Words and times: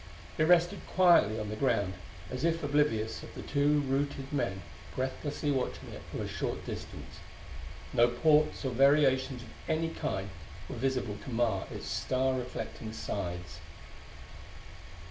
It 0.39 0.45
rested 0.47 0.79
quietly 0.87 1.39
on 1.39 1.49
the 1.49 1.55
ground, 1.55 1.93
as 2.31 2.43
if 2.43 2.63
oblivious 2.63 3.21
of 3.21 3.35
the 3.35 3.43
two 3.43 3.81
routed 3.81 4.33
men 4.33 4.63
breathlessly 4.95 5.51
watching 5.51 5.89
it 5.93 6.01
from 6.09 6.21
a 6.21 6.27
short 6.27 6.65
distance. 6.65 7.19
No 7.93 8.07
ports 8.07 8.65
or 8.65 8.71
variations 8.71 9.43
of 9.43 9.49
any 9.69 9.89
kind 9.89 10.31
were 10.67 10.75
visible 10.75 11.17
to 11.25 11.29
mar 11.29 11.67
its 11.71 11.85
star 11.85 12.33
reflecting 12.33 12.93
sides. 12.93 13.59